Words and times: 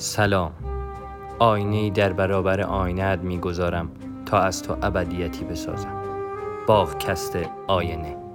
سلام. 0.00 0.52
آینه 1.38 1.90
در 1.90 2.12
برابر 2.12 2.60
آینه 2.60 3.16
می‌گذارم 3.16 3.90
تا 4.26 4.38
از 4.38 4.62
تو 4.62 4.76
ابدیتی 4.82 5.44
بسازم. 5.44 6.02
باغکست 6.66 7.38
آینه. 7.66 8.27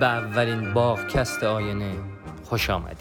به 0.00 0.06
اولین 0.06 0.74
باغکست 0.74 1.44
آینه 1.44 1.92
خوش 2.44 2.70
آمدید. 2.70 2.99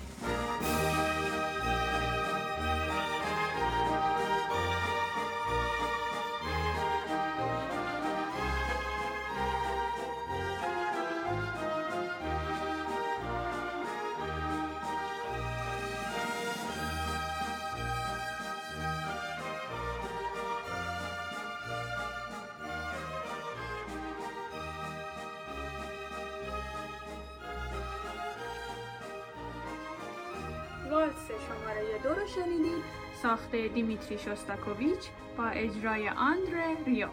والس 30.92 31.26
شماره 31.48 32.04
دو 32.04 32.10
رو 32.10 32.28
شنیدید 32.28 32.84
ساخته 33.24 33.68
دیمیتری 33.68 34.18
شوستاکوویچ 34.18 35.10
با 35.38 35.46
اجرای 35.46 36.10
آندره 36.10 36.84
ریو 36.86 37.08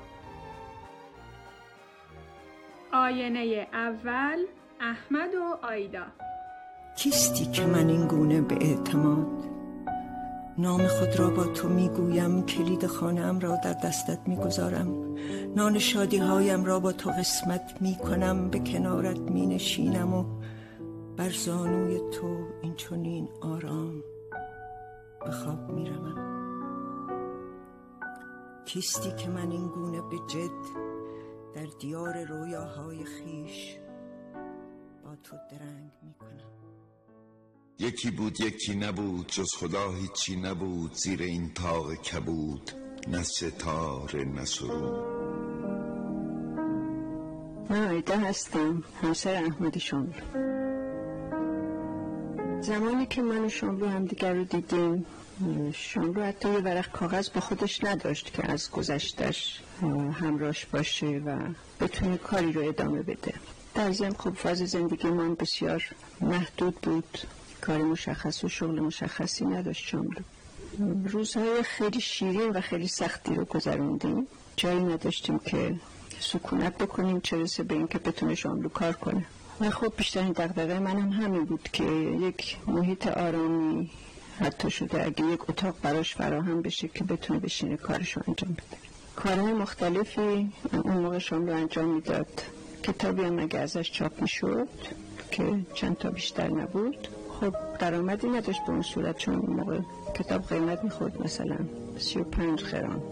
آینه 2.92 3.68
اول 3.72 4.38
احمد 4.80 5.34
و 5.34 5.66
آیدا. 5.66 6.04
کیستی 6.96 7.46
که 7.46 7.66
من 7.66 7.88
این 7.88 8.06
گونه 8.06 8.40
به 8.40 8.54
اعتماد؟ 8.54 9.44
نام 10.58 10.86
خود 10.86 11.18
را 11.18 11.30
با 11.30 11.44
تو 11.44 11.68
می‌گویم 11.68 12.46
کلید 12.46 12.86
خانم 12.86 13.40
را 13.40 13.56
در 13.64 13.72
دستت 13.72 14.18
می‌گذارم. 14.26 15.16
نان 15.56 15.78
شادی 15.78 16.18
هایم 16.18 16.64
را 16.64 16.80
با 16.80 16.92
تو 16.92 17.10
قسمت 17.10 17.74
می‌کنم 17.80 18.50
به 18.50 18.58
کنارت 18.58 19.18
مینشینم 19.18 20.14
و 20.14 20.35
بر 21.16 21.30
زانوی 21.30 22.10
تو 22.10 22.46
این 22.62 22.74
چنین 22.74 23.28
آرام 23.40 24.02
به 25.24 25.30
خواب 25.30 25.70
می‌روم 25.70 26.26
کیستی 28.64 29.12
که 29.12 29.28
من 29.28 29.50
این 29.50 29.68
گونه 29.68 30.00
به 30.00 30.16
جد 30.28 30.86
در 31.54 31.66
دیار 31.80 32.24
رویاهای 32.24 33.04
خیش 33.04 33.78
با 35.04 35.16
تو 35.16 35.36
درنگ 35.50 35.90
می‌کنم 36.02 36.56
یکی 37.78 38.10
بود 38.10 38.40
یکی 38.40 38.74
نبود 38.76 39.26
جز 39.26 39.54
خدا 39.54 39.92
هیچی 39.92 40.40
نبود 40.40 40.92
زیر 40.94 41.22
این 41.22 41.54
تاق 41.54 41.94
کبود 41.94 42.70
نه 43.08 43.22
ستاره 43.22 44.24
نه 44.24 44.44
سرود. 44.44 45.16
من 47.70 47.88
آیده 47.88 48.16
هستم 48.16 48.84
همسر 49.02 49.34
احمد 49.44 49.78
شاملو 49.78 50.65
زمانی 52.66 53.06
که 53.06 53.22
من 53.22 53.44
و 53.44 53.48
شاملو 53.48 53.88
همدیگر 53.88 54.32
رو 54.32 54.44
دیدیم 54.44 55.06
شاملو 55.72 56.22
حتی 56.22 56.52
یه 56.52 56.58
ورق 56.58 56.92
کاغذ 56.92 57.28
با 57.30 57.40
خودش 57.40 57.84
نداشت 57.84 58.32
که 58.32 58.50
از 58.50 58.70
گذشتش 58.70 59.60
همراش 60.12 60.66
باشه 60.66 61.06
و 61.06 61.38
بتونه 61.80 62.16
کاری 62.16 62.52
رو 62.52 62.68
ادامه 62.68 63.02
بده. 63.02 63.34
در 63.74 63.92
ضمن 63.92 64.12
خب 64.12 64.34
فاز 64.34 64.58
زندگی 64.58 65.08
من 65.08 65.34
بسیار 65.34 65.84
محدود 66.20 66.74
بود. 66.74 67.18
کار 67.60 67.78
مشخص 67.82 68.44
و 68.44 68.48
شغل 68.48 68.80
مشخصی 68.80 69.44
نداشت 69.44 69.88
شاملو. 69.88 70.20
روزهای 71.08 71.62
خیلی 71.62 72.00
شیرین 72.00 72.50
و 72.50 72.60
خیلی 72.60 72.88
سختی 72.88 73.34
رو 73.34 73.44
گذروندیم. 73.44 74.26
جایی 74.56 74.80
نداشتیم 74.80 75.38
که 75.38 75.74
سکونت 76.20 76.78
بکنیم 76.78 77.20
چه 77.20 77.36
رسه 77.36 77.62
به 77.62 77.74
اینکه 77.74 77.98
بتونه 77.98 78.34
شاملو 78.34 78.68
کار 78.68 78.92
کنه. 78.92 79.24
و 79.60 79.70
خب 79.70 79.92
بیشترین 79.96 80.32
دقدقه 80.32 80.78
منم 80.78 81.10
همین 81.10 81.44
بود 81.44 81.68
که 81.72 81.84
یک 82.20 82.56
محیط 82.66 83.06
آرامی 83.06 83.90
حتی 84.40 84.70
شده. 84.70 85.06
اگه 85.06 85.24
یک 85.24 85.50
اتاق 85.50 85.74
براش 85.82 86.14
فراهم 86.14 86.62
بشه 86.62 86.88
که 86.88 87.04
بتونه 87.04 87.38
بشینه 87.38 87.76
کارشو 87.76 88.20
انجام 88.28 88.52
بده. 88.52 88.76
کارهای 89.16 89.52
مختلفی 89.52 90.52
اون 90.72 90.98
موقع 90.98 91.18
شاملو 91.18 91.54
انجام 91.54 91.88
می‌داد. 91.88 92.42
کتابی 92.82 93.22
هم 93.22 93.38
اگه 93.38 93.58
ازش 93.58 93.92
چاپ 93.92 94.22
می‌شد 94.22 94.68
که 95.30 95.54
چند 95.74 95.98
تا 95.98 96.10
بیشتر 96.10 96.48
نبود 96.48 97.08
خب 97.40 97.54
درآمدی 97.78 98.28
نداشت 98.28 98.60
به 98.64 98.70
اون 98.70 98.82
صورت 98.82 99.18
چون 99.18 99.34
اون 99.34 99.56
موقع 99.56 99.78
کتاب 100.14 100.48
قیمت 100.48 100.84
می‌خورد 100.84 101.22
مثلا 101.22 101.58
سی 101.98 102.18
و 102.18 102.24
پنج 102.24 102.62
خران 102.62 103.02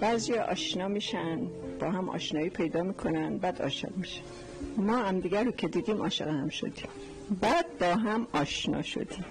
بعضی 0.00 0.34
آشنا 0.34 0.88
میشن 0.88 1.40
با 1.80 1.90
هم 1.90 2.08
آشنایی 2.08 2.50
پیدا 2.50 2.82
می‌کنن 2.82 3.38
بعد 3.38 3.62
عاشق 3.62 3.96
میشن. 3.96 4.22
ما 4.76 4.96
هم 4.96 5.20
دیگر 5.20 5.44
رو 5.44 5.52
که 5.52 5.68
دیدیم 5.68 6.02
عاشق 6.02 6.28
هم 6.28 6.48
شدیم. 6.48 6.88
بعد 7.40 7.78
با 7.78 7.86
هم 7.86 8.26
آشنا 8.32 8.82
شدیم. 8.82 9.24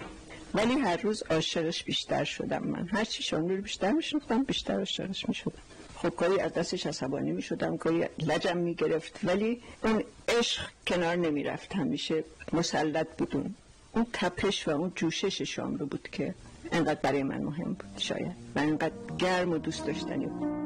ولی 0.54 0.74
هر 0.74 0.98
روز 0.98 1.24
عاشقش 1.30 1.84
بیشتر 1.84 2.24
شدم 2.24 2.64
من. 2.64 2.88
هر 2.88 3.04
چی 3.04 3.24
شاملو 3.24 3.56
رو 3.56 3.62
بیشتر 3.62 3.92
میشناختم 3.92 4.44
بیشتر 4.44 4.78
عاشقش 4.80 5.30
می‌شدم. 5.30 5.62
خب 5.96 6.16
گاهی 6.16 6.40
از 6.40 6.54
دستش 6.54 6.86
عصبانی 6.86 7.32
می‌شدم 7.32 7.76
گاهی 7.76 8.06
لجم 8.20 8.58
می‌گرفت. 8.58 9.20
ولی 9.24 9.62
اون 9.84 10.04
عشق 10.28 10.62
کنار 10.88 11.16
نمی‌رفت 11.16 11.76
همیشه 11.76 12.24
مسلط 12.54 13.08
بودون 13.18 13.56
اون 13.92 14.06
تپش 14.14 14.68
و 14.68 14.72
اون 14.72 14.92
جوشش 14.96 15.42
شاملو 15.42 15.86
بود 15.86 16.10
که 16.12 16.36
انقدر 16.72 17.00
برای 17.04 17.24
من 17.24 17.42
مهم 17.42 17.74
بود 17.74 17.98
شاید. 17.98 18.36
و 18.56 18.60
انقدر 18.60 18.94
گرم 19.20 19.52
و 19.52 19.58
دوست 19.58 19.86
داشتنی 19.86 20.26
بود. 20.26 20.59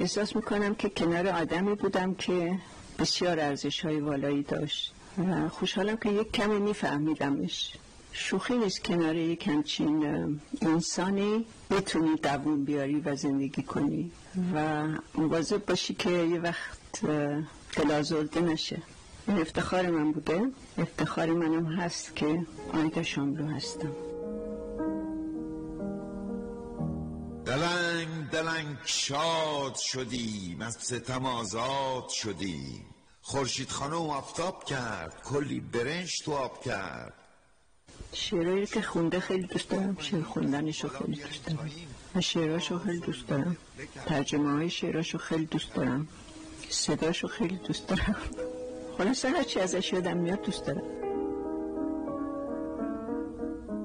احساس 0.00 0.36
می‌کنم 0.36 0.74
که 0.74 0.88
کنار 0.88 1.28
آدمی 1.28 1.74
بودم 1.74 2.14
که 2.14 2.58
بسیار 2.98 3.40
ارزش 3.40 3.84
های 3.84 4.00
والایی 4.00 4.42
داشت 4.42 4.92
و 5.18 5.48
خوشحالم 5.48 5.96
که 5.96 6.08
یک 6.10 6.32
کمی 6.32 6.58
میفهمیدمش. 6.58 7.72
شوخی 8.12 8.58
نیست 8.58 8.84
کنار 8.84 9.16
یک 9.16 9.48
همچین 9.48 10.04
انسانی 10.62 11.44
بتونی 11.70 12.16
دووم 12.16 12.64
بیاری 12.64 13.00
و 13.00 13.16
زندگی 13.16 13.62
کنی 13.62 14.10
و 14.54 14.86
مواظب 15.14 15.66
باشی 15.66 15.94
که 15.94 16.10
یه 16.10 16.40
وقت 16.40 17.00
دلازرده 17.76 18.40
نشه. 18.40 18.82
افتخار 19.28 19.90
من 19.90 20.12
بوده. 20.12 20.50
افتخار 20.78 21.26
منم 21.26 21.66
هست 21.66 22.16
که 22.16 22.46
آیدا 22.72 23.02
شاملو 23.02 23.46
هستم. 23.46 24.07
دلنگ 28.58 28.76
شاد 28.84 29.74
شدیم 29.74 30.60
از 30.60 30.74
ستم 30.80 31.26
آزاد 31.26 32.08
شدیم. 32.08 32.84
خورشید 33.22 33.68
خانم 33.68 33.94
آفتاب 33.94 34.64
کرد 34.64 35.22
کلی 35.24 35.60
برنج 35.60 36.18
تو 36.24 36.32
آب 36.32 36.64
کرد. 36.64 37.14
شعرهایی 38.12 38.66
که 38.66 38.82
خونده 38.82 39.20
خیلی 39.20 39.46
دوست 39.46 39.68
دارم 39.68 39.96
شعر 40.00 40.22
خوندنش 40.22 40.84
رو 40.84 40.90
خیلی 40.90 41.16
دوست 41.16 41.46
دارم. 41.46 41.70
و 42.14 42.20
شعرهاشو 42.20 42.78
خیلی 42.78 42.98
دوست 42.98 43.26
دارم. 43.26 43.56
ترجمه 44.06 44.52
های 44.52 44.70
شعرهاشو 44.70 45.18
خیلی 45.18 45.46
دوست 45.46 45.74
دارم. 45.74 46.08
صداشو 46.68 47.28
خیلی 47.28 47.56
دوست 47.56 47.86
دارم. 47.86 48.16
خلاصه 48.98 49.30
هرچی 49.30 49.60
ازش 49.60 49.92
یادم 49.92 50.16
میاد 50.16 50.42
دوست 50.42 50.66
دارم. 50.66 50.82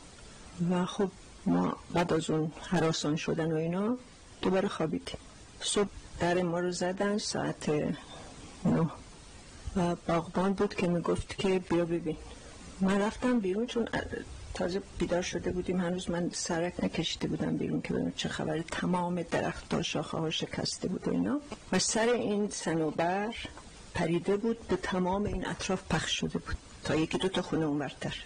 و 0.71 0.85
خب 0.85 1.11
ما 1.47 1.77
بعد 1.93 2.13
از 2.13 2.31
اون 2.31 2.53
حراسان 2.61 3.17
شدن 3.17 3.53
و 3.53 3.57
اینا 3.57 3.97
دوباره 4.43 4.69
خوابیدیم. 4.69 5.19
صبح 5.61 5.89
در 6.21 6.43
ما 6.43 6.61
رو 6.61 6.73
زدن 6.73 7.19
ساعت 7.19 7.69
نه. 8.65 8.91
و 9.77 9.97
باغبان 10.07 10.53
بود 10.53 10.75
که 10.75 10.89
می‌گفت 10.89 11.39
که 11.39 11.59
بیا 11.59 11.85
ببین. 11.85 12.17
من 12.81 13.01
رفتم 13.01 13.41
بیرون 13.41 13.67
چون 13.67 13.89
تازه 14.55 14.83
بیدار 14.99 15.23
شده 15.23 15.53
بودیم. 15.53 15.81
هنوز 15.81 16.11
من 16.11 16.31
سرک 16.33 16.85
نکشیده 16.85 17.29
بودم 17.29 17.57
بیرون 17.57 17.81
که 17.83 17.95
ببینم 17.95 18.13
چه 18.17 18.29
خبره. 18.29 18.63
تمام 18.63 19.23
درخت 19.23 19.75
ها 19.75 19.83
شاخه 19.83 20.19
ها 20.19 20.31
شکسته 20.31 20.89
بود 20.89 21.09
و 21.09 21.11
اینا. 21.11 21.41
و 21.73 21.79
سر 21.79 22.09
این 22.09 22.51
سنوبر 22.51 23.35
پریده 23.95 24.37
بود. 24.37 24.69
به 24.69 24.77
تمام 24.77 25.25
این 25.25 25.47
اطراف 25.47 25.83
پخش 25.91 26.13
شده 26.13 26.39
بود. 26.39 26.57
تا 26.85 26.95
یکی 26.95 27.19
دو 27.19 27.29
تا 27.29 27.43
خونه 27.43 27.65
اونورتر. 27.65 28.25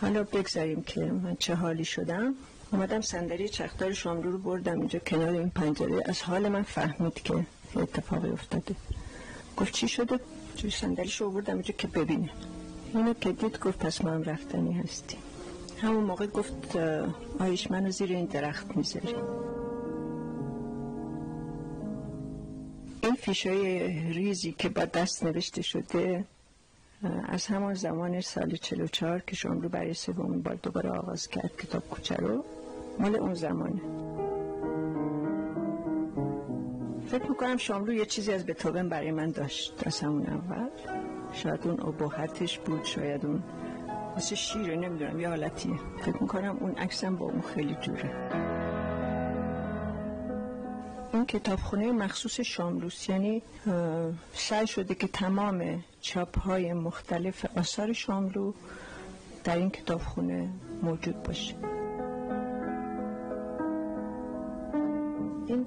حالا 0.00 0.22
بگذاریم 0.22 0.82
که 0.82 1.00
من 1.00 1.36
چه 1.36 1.54
حالی 1.54 1.84
شدم. 1.84 2.34
اومدم 2.72 3.00
صندلی 3.00 3.48
چختار 3.48 3.92
شاملو 3.92 4.30
رو 4.30 4.38
بردم 4.38 4.78
اینجا 4.78 4.98
کنار 4.98 5.28
این 5.28 5.50
پنجره. 5.50 6.02
از 6.06 6.22
حال 6.22 6.48
من 6.48 6.62
فهمید 6.62 7.22
که 7.22 7.46
اتفاقی 7.76 8.30
افتاده. 8.30 8.74
گفت 9.56 9.72
چی 9.72 9.88
شده؟ 9.88 10.20
جوی 10.56 10.70
صندلیش 10.70 11.20
رو 11.20 11.30
بردم 11.30 11.52
اینجا 11.52 11.74
که 11.78 11.86
ببینه. 11.86 12.30
اینو 12.94 13.14
که 13.14 13.32
دید 13.32 13.58
گفت 13.58 13.78
پس 13.78 14.00
هم 14.00 14.22
رفتنی 14.22 14.72
هستیم. 14.72 15.18
همون 15.82 16.04
موقع 16.04 16.26
گفت 16.26 16.76
آیش 17.38 17.70
منو 17.70 17.90
زیر 17.90 18.10
این 18.12 18.26
درخت 18.26 18.76
می‌ذاری. 18.76 19.14
این 23.02 23.14
فیشای 23.14 23.88
ریزی 24.12 24.52
که 24.52 24.68
با 24.68 24.84
دست 24.84 25.24
نوشته 25.24 25.62
شده 25.62 26.24
از 27.28 27.46
همان 27.46 27.74
زمان 27.74 28.20
سال 28.20 28.56
44 28.56 29.20
که 29.20 29.36
شاملو 29.36 29.68
برای 29.68 29.94
سومین 29.94 30.42
بار 30.42 30.54
دوباره 30.54 30.90
آغاز 30.90 31.28
کرد 31.28 31.56
کتاب 31.56 31.82
کوچه 31.90 32.14
رو 32.14 32.44
مال 32.98 33.16
اون 33.16 33.34
زمانه. 33.34 33.80
فکر 37.06 37.28
می‌کنم 37.28 37.56
شاملو 37.56 37.92
یه 37.92 38.06
چیزی 38.06 38.32
از 38.32 38.46
بتوون 38.46 38.88
برای 38.88 39.10
من 39.10 39.30
داشت 39.30 39.82
از 39.86 40.00
همون 40.00 40.26
اول. 40.26 40.68
شاید 41.32 41.60
اون 41.64 41.80
ابهتش 41.80 42.58
بود 42.58 42.84
شاید 42.84 43.26
اون 43.26 43.42
مثل 44.16 44.34
شیره 44.34 44.76
نمی‌دونم 44.76 45.20
یه 45.20 45.28
حالتیه. 45.28 45.76
فکر 46.04 46.22
می‌کنم 46.22 46.56
اون 46.60 46.72
عکسم 46.72 47.16
با 47.16 47.26
اون 47.26 47.42
خیلی 47.54 47.74
جوره. 47.74 48.30
این 51.12 51.26
کتابخونه 51.26 51.92
مخصوص 51.92 52.40
شاملوس 52.40 53.08
یعنی 53.08 53.42
سعی 54.32 54.66
شده 54.66 54.94
که 54.94 55.08
تمام 55.08 55.84
چاپ 56.00 56.38
های 56.38 56.72
مختلف 56.72 57.46
آثار 57.58 57.92
شاملو 57.92 58.52
در 59.44 59.56
این 59.56 59.70
کتابخونه 59.70 60.48
موجود 60.82 61.22
باشه. 61.22 61.54
این 65.46 65.66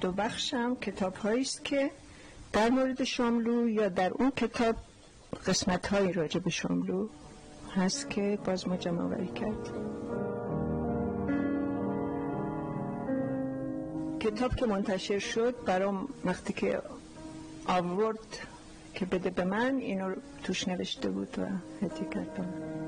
دو 0.00 0.12
بخشم 0.12 0.74
کتاب 0.74 1.14
است 1.26 1.64
که 1.64 1.90
در 2.52 2.68
مورد 2.68 3.04
شاملو 3.04 3.68
یا 3.68 3.88
در 3.88 4.10
اون 4.10 4.30
کتاب 4.30 4.76
قسمت 5.46 5.86
های 5.86 6.12
راجع 6.12 6.40
به 6.40 6.50
شاملو 6.50 7.08
هست 7.76 8.10
که 8.10 8.38
باز 8.44 8.68
ما 8.68 8.76
جمع 8.76 9.02
آوری 9.02 9.26
کرد. 9.28 9.70
کتاب 14.20 14.56
که 14.56 14.66
منتشر 14.66 15.18
شد 15.18 15.54
برام 15.66 16.08
وقتی 16.24 16.52
که 16.52 16.82
آورد 17.66 18.38
که 18.94 19.06
بده 19.06 19.30
به 19.30 19.44
من 19.44 19.76
اینو 19.76 20.14
توش 20.44 20.68
نوشته 20.68 21.10
بود 21.10 21.38
و 21.38 21.42
هدیه 21.86 22.08
کرد 22.10 22.34
به 22.34 22.42
من. 22.42 22.78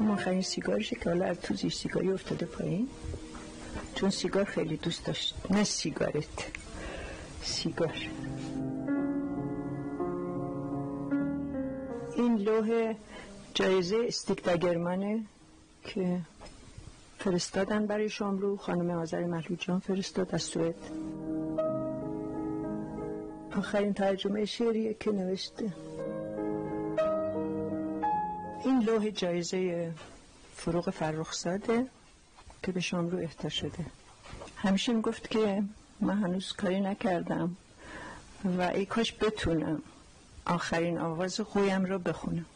این 0.00 0.10
آخرین 0.10 0.42
سیگارشه 0.42 0.96
که 0.96 1.10
حالا 1.10 1.34
تو 1.34 1.54
زیر 1.54 1.70
سیگاری 1.70 2.12
افتاده 2.12 2.46
پایین. 2.46 2.88
چون 3.94 4.10
سیگار 4.10 4.44
خیلی 4.44 4.76
دوست 4.76 5.06
داشت. 5.06 5.34
نه 5.50 5.64
سیگارت. 5.64 6.59
سیگار. 7.42 7.96
این 12.16 12.36
لوح 12.36 12.94
جایزه 13.54 14.04
استیک 14.06 14.42
دگرمنه 14.42 15.22
که 15.84 16.20
فرستادن 17.18 17.86
برای 17.86 18.08
شاملو 18.08 18.56
خانم 18.56 18.90
آذر 18.90 19.24
محلوجان 19.24 19.78
فرستاد 19.78 20.34
از 20.34 20.42
سوئد. 20.42 20.74
آخرین 23.58 23.92
ترجمه 23.94 24.44
شعریه 24.44 24.94
که 24.94 25.12
نوشته. 25.12 25.72
این 28.64 28.82
لوح 28.86 29.10
جایزه 29.10 29.92
فروغ 30.54 30.90
فرخزاده 30.90 31.86
که 32.62 32.72
به 32.72 32.80
شاملو 32.80 33.18
اهدا 33.18 33.48
شده. 33.48 33.84
همیشه 34.56 34.92
می‌گفت 34.92 35.30
که 35.30 35.62
من 36.00 36.22
هنوز 36.22 36.52
کاری 36.52 36.80
نکردم 36.80 37.56
و 38.58 38.62
ای 38.62 38.86
کاش 38.86 39.14
بتونم. 39.20 39.82
آخرین 40.46 40.98
آواز 40.98 41.40
قویم 41.40 41.84
رو 41.84 41.98
بخونم. 41.98 42.46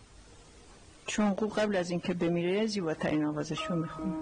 چون 1.06 1.30
قو 1.30 1.46
قبل 1.46 1.76
از 1.76 1.90
اینکه 1.90 2.14
بمیره 2.14 2.66
زیباترین 2.66 3.24
آوازش 3.24 3.60
رو 3.66 3.76
می‌خونه 3.76 4.14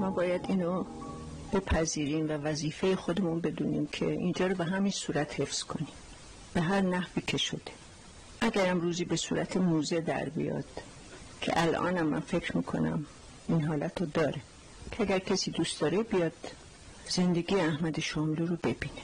ما 0.00 0.10
باید 0.10 0.46
اینو 0.48 0.84
بپذیریم 1.52 2.28
و 2.28 2.32
وظیفه 2.32 2.96
خودمون 2.96 3.40
بدونیم 3.40 3.86
که 3.86 4.06
اینجا 4.06 4.46
رو 4.46 4.54
به 4.54 4.64
همین 4.64 4.92
صورت 4.92 5.40
حفظ 5.40 5.62
کنیم. 5.62 5.88
به 6.54 6.60
هر 6.60 6.80
نحوی 6.80 7.22
که 7.26 7.36
شده. 7.36 7.72
اگرم 8.40 8.80
روزی 8.80 9.04
به 9.04 9.16
صورت 9.16 9.56
موزه 9.56 10.00
در 10.00 10.28
بیاد 10.28 10.64
که 11.40 11.52
الانم 11.56 12.06
من 12.06 12.20
فکر 12.20 12.56
می‌کنم 12.56 13.06
این 13.48 13.64
حالت 13.64 14.00
رو 14.00 14.06
داره. 14.06 14.40
که 14.92 15.02
اگر 15.02 15.18
کسی 15.18 15.50
دوست 15.50 15.80
داره 15.80 16.02
بیاد 16.02 16.32
زندگی 17.08 17.54
احمد 17.60 18.00
شاملو 18.00 18.46
رو 18.46 18.56
ببینه 18.56 19.02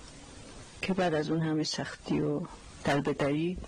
که 0.82 0.94
بعد 0.94 1.14
از 1.14 1.30
اون 1.30 1.40
همه 1.40 1.64
سختی 1.64 2.20
و 2.20 2.40
دربدری 2.84 3.58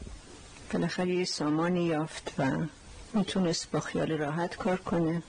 بالاخره 0.72 1.14
یه 1.14 1.24
سامانی 1.24 1.84
یافت 1.84 2.34
و 2.38 2.50
می‌تونست 3.14 3.70
با 3.70 3.80
خیال 3.80 4.12
راحت 4.12 4.56
کار 4.56 4.76
کنه. 4.76 5.22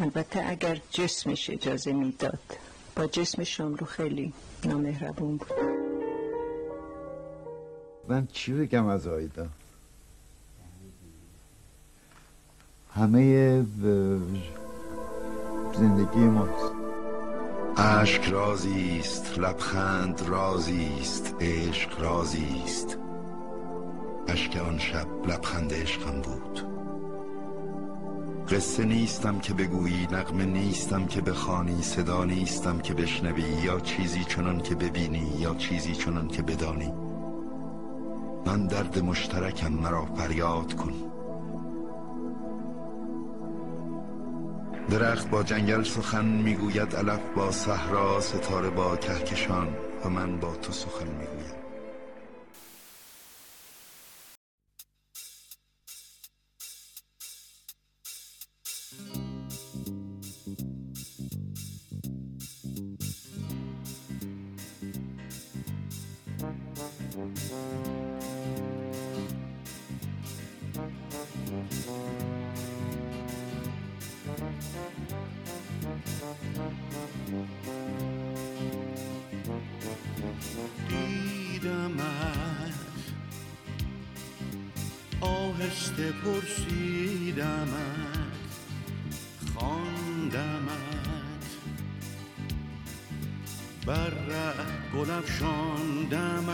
البته 0.00 0.44
اگر 0.48 0.80
جسمش 0.90 1.50
اجازه 1.50 1.92
می‌داد 1.92 2.58
با 2.96 3.06
جسم 3.06 3.44
شاملو 3.44 3.84
خیلی 3.84 4.32
نامهربون 4.64 5.36
بود. 5.36 5.52
من 8.08 8.28
چی 8.32 8.52
بگم 8.52 8.86
از 8.86 9.06
آیدا؟ 9.06 9.46
همه 12.94 13.62
زندگی 15.74 16.24
ماست. 16.24 16.72
اشک 17.76 18.24
رازی 18.24 18.98
است 19.00 19.38
لبخند 19.38 20.22
رازی 20.28 20.90
است 21.00 21.34
عشق 21.40 22.00
رازی 22.00 22.62
است 22.64 22.98
اشک 24.28 24.56
آن 24.56 24.78
شب 24.78 25.06
لبخند 25.28 25.72
عشقم 25.74 26.20
بود. 26.20 26.66
قصه 28.50 28.84
نیستم 28.84 29.38
که 29.38 29.54
بگویی 29.54 30.08
نقمه 30.12 30.44
نیستم 30.44 31.06
که 31.06 31.20
بخوانی 31.20 31.82
صدا 31.82 32.24
نیستم 32.24 32.78
که 32.78 32.94
بشنوی 32.94 33.42
یا 33.64 33.80
چیزی 33.80 34.24
چنان 34.24 34.60
که 34.60 34.74
ببینی 34.74 35.32
یا 35.38 35.54
چیزی 35.54 35.94
چنان 35.94 36.28
که 36.28 36.42
بدانی. 36.42 36.92
من 38.46 38.66
درد 38.66 38.98
مشترکم 38.98 39.72
مرا 39.72 40.04
فریاد 40.04 40.74
کن. 40.74 41.09
درخت 44.90 45.30
با 45.30 45.42
جنگل 45.42 45.82
سخن 45.82 46.24
می‌گوید 46.24 46.96
علف 46.96 47.20
با 47.36 47.50
صحرا 47.50 48.20
ستاره 48.20 48.70
با 48.70 48.96
کهکشان 48.96 49.68
و 50.04 50.08
من 50.08 50.40
با 50.40 50.54
تو 50.54 50.72
سخن 50.72 51.06
می‌گویم. 51.06 51.49
پرسیدمت 86.24 87.70
خواندمت. 89.54 90.70
بر 93.86 94.10
ره 94.10 94.54
گل 94.94 95.10
افشاندمت 95.10 96.50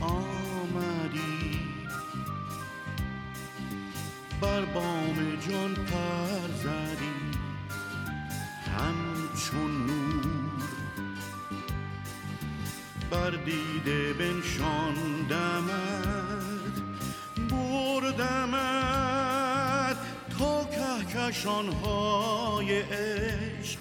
آمدی. 0.00 1.60
بر 4.40 4.64
بام 4.64 5.16
جان 5.48 5.74
پر 5.74 6.48
زدی 6.62 7.18
همچون 8.78 9.86
نور. 9.86 10.68
بر 13.10 13.30
دیده 13.30 14.12
بنشاندمت 14.12 15.78
بردمت 18.12 19.96
تا 20.38 20.64
کهکشانهای 20.64 22.80
عشق. 22.80 23.78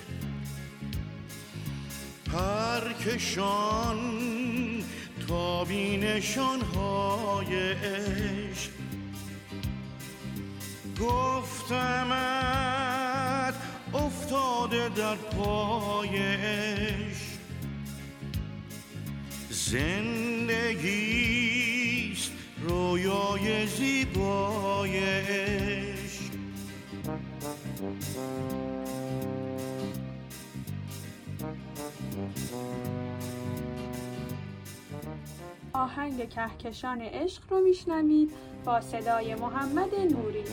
پرکشان 2.34 3.98
تا 5.28 5.64
بینشانهای 5.64 7.72
عشق. 7.72 8.70
گفتمت 11.00 12.18
افتاده 13.94 14.90
در 14.90 15.16
پای 15.16 16.18
عشق. 16.18 17.28
زندگیست 19.50 21.27
رویای 22.68 23.68
زیبای 23.68 25.00
آهنگ 35.74 36.30
کهکشان 36.30 37.02
عشق 37.02 37.44
رو 37.50 37.62
میشنوید 37.62 38.32
با 38.66 38.82
صدای 38.82 39.36
محمد 39.36 39.96
نوری. 39.96 40.44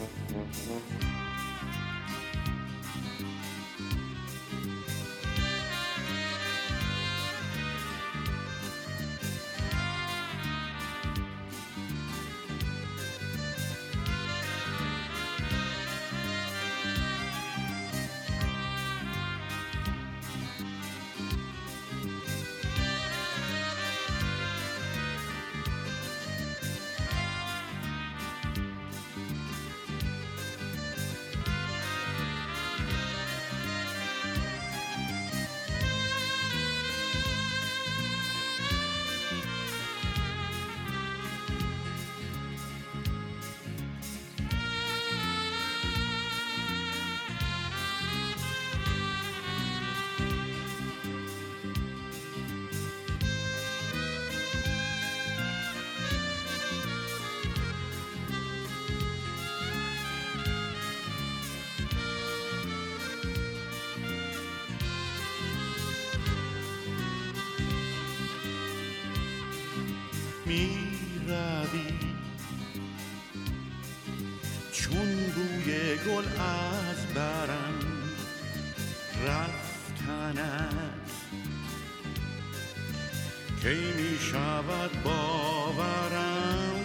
کی 83.65 83.93
می 83.93 84.19
شود 84.19 84.91
باورم 85.05 86.85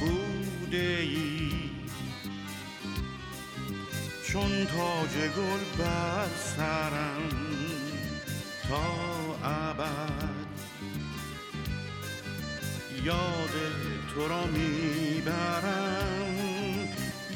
بوده 0.00 1.08
چون 4.26 4.66
تاج 4.66 5.14
گل 5.36 5.64
بر 5.78 6.28
سرم 6.56 7.30
تا 8.68 8.84
ابد 9.44 10.46
یاد 13.04 13.54
تو 14.14 14.28
را 14.28 14.46
می‌برم. 14.46 15.94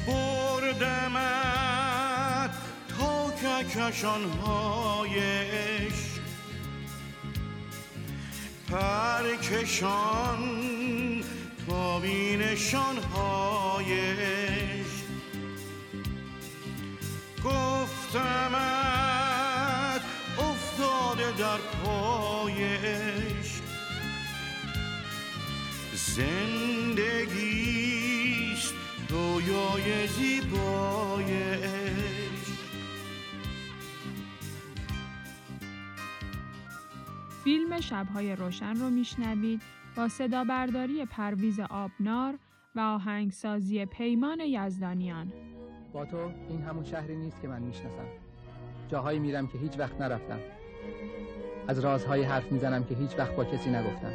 بردمت 0.07 1.33
تا 2.99 3.31
کهکشانهای 3.41 5.19
عشق 5.19 6.08
پرکشان 8.71 10.39
تا 11.67 11.99
بینشانهای 11.99 13.99
عشق 14.11 15.05
گفتمت 17.45 18.59
افتاده 20.39 21.31
در 21.37 21.57
پای 21.83 22.63
عشق 22.75 23.63
زندگیست 25.95 26.33
رویای 29.09 30.07
زیبای 30.07 31.31
فیلم 37.43 37.79
شبهای 37.79 38.35
روشن 38.35 38.75
رو 38.75 38.89
میشنوید 38.89 39.61
با 39.97 40.07
صدا 40.07 40.43
برداری 40.43 41.05
پرویز 41.05 41.59
آبنار 41.59 42.39
و 42.75 42.79
آهنگسازی 42.79 43.85
پیمان 43.85 44.39
یزدانیان. 44.39 45.31
با 45.93 46.05
تو 46.05 46.17
این 46.49 46.61
همون 46.61 46.83
شهری 46.83 47.17
نیست 47.17 47.41
که 47.41 47.47
من 47.47 47.61
می‌شناسم. 47.61 48.05
جاهایی 48.87 49.19
میرم 49.19 49.47
که 49.47 49.57
هیچ 49.57 49.79
وقت 49.79 50.01
نرفتم. 50.01 50.39
از 51.67 51.79
رازهایی 51.79 52.23
حرف 52.23 52.51
می‌زنم 52.51 52.83
که 52.83 52.95
هیچ 52.95 53.11
وقت 53.17 53.35
با 53.35 53.45
کسی 53.45 53.69
نگفتم. 53.69 54.11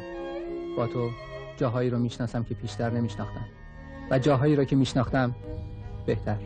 با 0.77 0.87
تو 0.87 1.09
جاهایی 1.57 1.89
رو 1.89 1.99
می‌شناسم 1.99 2.43
که 2.43 2.55
پیشتر 2.55 2.89
نمیشناختم. 2.89 3.45
و 4.11 4.19
جاهایی 4.19 4.55
رو 4.55 4.63
که 4.63 4.75
میشناختم 4.75 5.35
بهتر. 6.05 6.37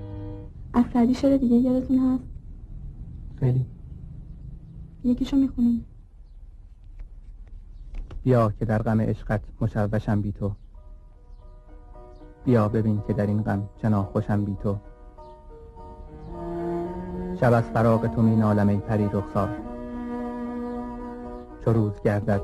از 0.74 0.86
سعدی 0.94 1.14
شده 1.14 1.38
دیگه 1.38 1.56
یادتون 1.56 2.00
هست؟ 2.00 2.24
خیلی. 3.40 3.66
یکیشو 5.04 5.38
می‌خونیم 5.38 5.86
بیا 8.24 8.52
که 8.60 8.66
در 8.66 8.82
غم 8.82 9.02
عشقت 9.02 9.42
مشوشم 9.62 10.22
بی 10.22 10.32
تو. 10.32 10.52
بیا 12.46 12.68
ببین 12.68 13.02
که 13.08 13.14
در 13.14 13.26
این 13.26 13.44
غم 13.44 13.70
چنا 13.82 14.04
خوشم 14.04 14.46
بی 14.46 14.58
تو. 14.64 14.78
شب 17.42 17.54
از 17.54 17.64
فراق 17.64 18.08
تو 18.08 18.22
می 18.22 18.36
نالم 18.36 18.68
ای 18.70 18.78
پری 18.78 19.10
رخسار. 19.14 19.50
چو 21.66 21.74
روز 21.74 22.02
گردد 22.02 22.42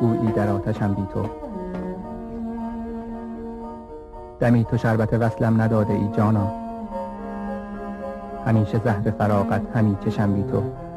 گویی 0.00 0.32
در 0.32 0.48
آتشم 0.48 0.94
بی 0.94 1.06
تو. 1.14 1.26
دمی 4.40 4.64
تو 4.64 4.76
شربت 4.76 5.12
وصلم 5.12 5.60
نداده 5.60 5.92
ای 5.92 6.08
جانا. 6.08 6.52
همیشه 8.46 8.78
زهر 8.78 9.10
فراقت 9.10 9.76
همی 9.76 9.96
چشم 10.04 10.32
بی 10.32 10.42
تو. 10.42 10.89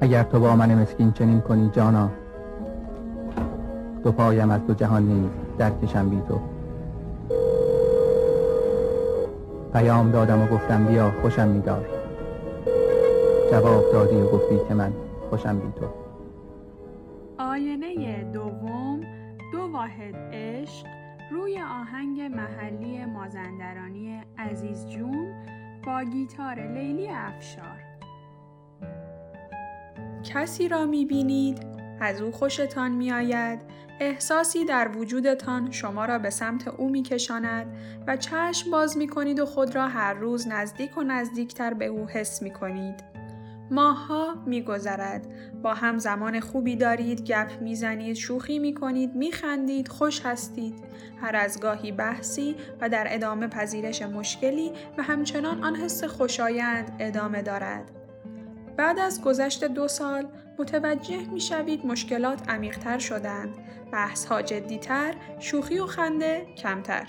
اگر 0.00 0.22
تو 0.22 0.40
با 0.40 0.56
من 0.56 0.74
مسکین 0.74 1.12
چنین 1.12 1.40
کنی 1.40 1.70
جانا 1.70 2.10
دو 4.04 4.12
پایم 4.12 4.50
از 4.50 4.66
دو 4.66 4.74
جهان 4.74 5.02
نیز 5.02 5.30
در 5.58 5.70
کشم 5.70 6.08
بی 6.08 6.22
تو. 6.28 6.40
پیام 9.72 10.10
دادم 10.10 10.42
و 10.42 10.46
گفتم 10.46 10.84
بیا 10.84 11.12
خوشم 11.22 11.48
میدار. 11.48 11.86
جواب 13.50 13.92
دادی 13.92 14.16
و 14.16 14.26
گفتی 14.26 14.58
که 14.68 14.74
من 14.74 14.92
خوشم 15.30 15.58
بی 15.58 15.72
تو. 15.80 15.86
آینه 17.38 18.24
دوم 18.32 19.00
دو 19.52 19.72
واحد 19.72 20.16
عشق 20.32 20.86
روی 21.32 21.60
آهنگ 21.60 22.20
محلی 22.20 23.04
مازندرانی 23.04 24.20
عزیز 24.38 24.86
جون 24.86 25.34
با 25.86 26.02
گیتار 26.04 26.54
لیلی 26.54 27.08
افشار. 27.08 27.87
کسی 30.28 30.68
را 30.68 30.86
می‌بینید؟ 30.86 31.66
از 32.00 32.20
او 32.20 32.32
خوشتان 32.32 32.90
میآید. 32.90 33.60
احساسی 34.00 34.64
در 34.64 34.96
وجودتان 34.96 35.70
شما 35.70 36.04
را 36.04 36.18
به 36.18 36.30
سمت 36.30 36.68
او 36.68 36.88
میکشاند 36.88 37.66
و 38.06 38.16
چشم 38.16 38.70
باز 38.70 38.96
می‌کنید 38.96 39.40
و 39.40 39.46
خود 39.46 39.74
را 39.74 39.88
هر 39.88 40.14
روز 40.14 40.48
نزدیک 40.48 40.98
و 40.98 41.02
نزدیکتر 41.02 41.74
به 41.74 41.86
او 41.86 42.06
حس 42.06 42.42
می‌کنید. 42.42 43.04
ماها 43.70 44.34
میگذرد. 44.46 45.26
با 45.62 45.74
هم 45.74 45.98
زمان 45.98 46.40
خوبی 46.40 46.76
دارید 46.76 47.24
گپ 47.24 47.60
می‌زنید 47.60 48.16
شوخی 48.16 48.58
می‌کنید 48.58 49.14
میخندید 49.14 49.88
خوش 49.88 50.20
هستید. 50.26 50.74
هر 51.20 51.36
از 51.36 51.60
گاهی 51.60 51.92
بحثی 51.92 52.56
و 52.80 52.88
در 52.88 53.06
ادامه 53.10 53.46
پذیرش 53.46 54.02
مشکلی 54.02 54.72
و 54.98 55.02
همچنان 55.02 55.64
آن 55.64 55.76
حس 55.76 56.04
خوشایند 56.04 56.96
ادامه 56.98 57.42
دارد. 57.42 57.97
بعد 58.78 58.98
از 58.98 59.22
گذشت 59.22 59.64
دو 59.64 59.88
سال 59.88 60.26
متوجه 60.58 61.30
می 61.32 61.40
شوید 61.40 61.86
مشکلات 61.86 62.48
عمیقتر 62.48 62.98
شدند، 62.98 63.54
بحث 63.92 64.24
ها 64.24 64.42
جدیتر، 64.42 65.14
شوخی 65.38 65.78
و 65.78 65.86
خنده 65.86 66.46
کمتر. 66.56 67.06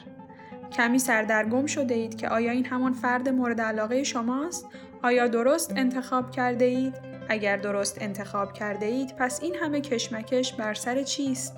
کمی 0.71 0.99
سردرگم 0.99 1.65
شده 1.65 1.93
اید 1.93 2.15
که 2.15 2.29
آیا 2.29 2.51
این 2.51 2.65
همان 2.65 2.93
فرد 2.93 3.29
مورد 3.29 3.61
علاقه 3.61 4.03
شماست؟ 4.03 4.65
آیا 5.03 5.27
درست 5.27 5.73
انتخاب 5.75 6.31
کرده 6.31 6.65
اید؟ 6.65 6.93
اگر 7.29 7.57
درست 7.57 8.01
انتخاب 8.01 8.53
کرده 8.53 8.85
اید 8.85 9.15
پس 9.15 9.43
این 9.43 9.55
همه 9.55 9.81
کشمکش 9.81 10.53
بر 10.53 10.73
سر 10.73 11.03
چیست؟ 11.03 11.57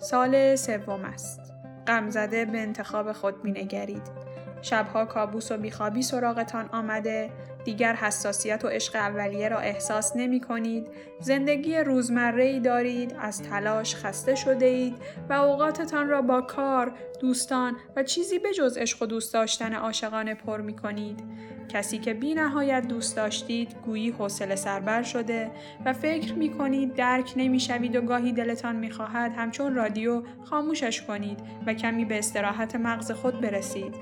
سال 0.00 0.56
سوم 0.56 1.04
است. 1.04 1.40
غمزده 1.86 2.44
به 2.44 2.60
انتخاب 2.60 3.12
خود 3.12 3.44
می 3.44 3.50
نگرید. 3.50 4.26
شبها 4.62 5.04
کابوس 5.04 5.52
و 5.52 5.56
بیخوابی 5.56 6.02
سراغتان 6.02 6.68
آمده، 6.72 7.30
دیگر 7.66 7.94
حساسیت 7.94 8.64
و 8.64 8.68
عشق 8.68 8.96
اولیه 8.96 9.48
را 9.48 9.58
احساس 9.58 10.16
نمی 10.16 10.40
کنید، 10.40 10.86
زندگی 11.20 11.76
روزمره 11.76 12.44
ای 12.44 12.60
دارید، 12.60 13.16
از 13.20 13.42
تلاش 13.42 13.96
خسته 13.96 14.34
شده 14.34 14.66
اید 14.66 14.94
و 15.28 15.32
اوقاتتان 15.32 16.08
را 16.08 16.22
با 16.22 16.40
کار، 16.40 16.92
دوستان 17.20 17.76
و 17.96 18.02
چیزی 18.02 18.38
به 18.38 18.52
جز 18.52 18.76
عشق 18.76 19.02
و 19.02 19.06
دوست 19.06 19.34
داشتن 19.34 19.74
عاشقانه 19.74 20.34
پر 20.34 20.60
می 20.60 20.76
کنید. 20.76 21.24
کسی 21.68 21.98
که 21.98 22.14
بی 22.14 22.34
نهایت 22.34 22.88
دوست 22.88 23.16
داشتید 23.16 23.76
گویی 23.84 24.10
حوصله 24.10 24.56
سربر 24.56 25.02
شده 25.02 25.50
و 25.84 25.92
فکر 25.92 26.34
می 26.34 26.50
کنید 26.50 26.94
درک 26.94 27.32
نمی 27.36 27.60
شوید 27.60 27.96
و 27.96 28.00
گاهی 28.00 28.32
دلتان 28.32 28.76
می 28.76 28.90
خواهد 28.90 29.32
همچون 29.36 29.74
رادیو 29.74 30.22
خاموشش 30.44 31.02
کنید 31.02 31.38
و 31.66 31.74
کمی 31.74 32.04
به 32.04 32.18
استراحت 32.18 32.76
مغز 32.76 33.10
خود 33.10 33.40
برسید. 33.40 33.94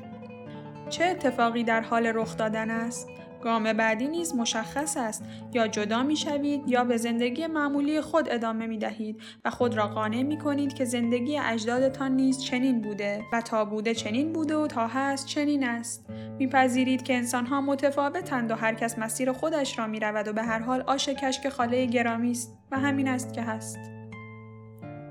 چه 0.90 1.04
اتفاقی 1.04 1.64
در 1.64 1.80
حال 1.80 2.06
رخ 2.06 2.36
دادن 2.36 2.70
است؟ 2.70 3.08
گام 3.44 3.72
بعدی 3.72 4.08
نیز 4.08 4.34
مشخص 4.34 4.96
است 4.96 5.24
یا 5.52 5.68
جدا 5.68 6.02
می 6.02 6.16
شوید 6.16 6.68
یا 6.68 6.84
به 6.84 6.96
زندگی 6.96 7.46
معمولی 7.46 8.00
خود 8.00 8.28
ادامه 8.30 8.66
می 8.66 8.78
دهید 8.78 9.22
و 9.44 9.50
خود 9.50 9.74
را 9.74 9.86
قانع 9.86 10.22
می 10.22 10.38
کنید 10.38 10.74
که 10.74 10.84
زندگی 10.84 11.38
اجدادتان 11.38 12.12
نیز 12.12 12.42
چنین 12.42 12.80
بوده 12.80 13.22
و 13.32 13.40
تا 13.40 13.64
بوده 13.64 13.94
چنین 13.94 14.32
بوده 14.32 14.56
و 14.56 14.66
تا 14.66 14.86
هست 14.86 15.26
چنین 15.26 15.64
است. 15.64 16.06
میپذیرید 16.38 17.02
که 17.02 17.14
انسانها 17.14 17.60
متفاوتند 17.60 18.50
و 18.50 18.54
هر 18.54 18.74
کس 18.74 18.98
مسیر 18.98 19.32
خودش 19.32 19.78
را 19.78 19.86
می 19.86 20.00
رود 20.00 20.28
و 20.28 20.32
به 20.32 20.42
هر 20.42 20.58
حال 20.58 20.84
آش 20.86 21.08
کشک 21.08 21.48
خاله 21.48 21.86
گرامی 21.86 22.30
است 22.30 22.58
و 22.70 22.78
همین 22.78 23.08
است 23.08 23.32
که 23.32 23.42
هست. 23.42 23.78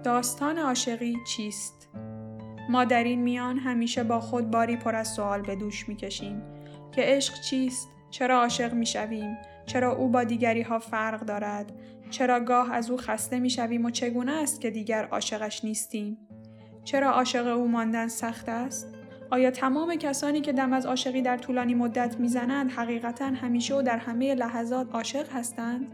داستان 0.03 0.57
عاشقی 0.57 1.17
چیست؟ 1.27 1.89
ما 2.69 2.85
در 2.85 3.03
این 3.03 3.21
میان 3.21 3.57
همیشه 3.57 4.03
با 4.03 4.19
خود 4.19 4.51
باری 4.51 4.77
پر 4.77 4.95
از 4.95 5.07
سوال 5.07 5.41
به 5.41 5.55
دوش 5.55 5.89
می‌کشیم 5.89 6.41
که 6.91 7.01
عشق 7.01 7.41
چیست؟ 7.41 7.92
چرا 8.13 8.39
عاشق 8.39 8.73
می‌شویم؟ 8.73 9.37
چرا 9.65 9.95
او 9.95 10.07
با 10.07 10.23
دیگری 10.23 10.61
ها 10.61 10.79
فرق 10.79 11.19
دارد؟ 11.19 11.71
چرا 12.09 12.39
گاه 12.39 12.73
از 12.73 12.91
او 12.91 12.97
خسته 12.97 13.39
می‌شویم 13.39 13.85
و 13.85 13.89
چگونه 13.89 14.31
است 14.31 14.61
که 14.61 14.69
دیگر 14.69 15.05
عاشقش 15.05 15.65
نیستیم؟ 15.65 16.17
چرا 16.83 17.11
عاشق 17.11 17.57
او 17.57 17.67
ماندن 17.67 18.07
سخت 18.07 18.49
است؟ 18.49 18.87
آیا 19.31 19.51
تمام 19.51 19.95
کسانی 19.95 20.41
که 20.41 20.53
دم 20.53 20.73
از 20.73 20.85
عاشقی 20.85 21.21
در 21.21 21.37
طولانی 21.37 21.73
مدت 21.73 22.19
می‌زنند 22.19 22.71
حقیقتا 22.71 23.25
همیشه 23.25 23.75
و 23.75 23.81
در 23.81 23.97
همه 23.97 24.35
لحظات 24.35 24.91
عاشق 24.91 25.31
هستند؟ 25.31 25.87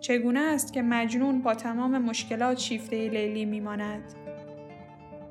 چگونه 0.00 0.40
است 0.40 0.72
که 0.72 0.82
مجنون 0.82 1.42
با 1.42 1.54
تمام 1.54 1.98
مشکلات 1.98 2.58
شیفته 2.58 3.08
لیلی 3.08 3.44
میماند؟ 3.44 4.23